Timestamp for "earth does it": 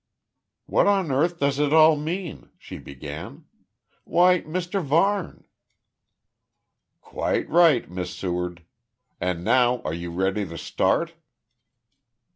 1.11-1.73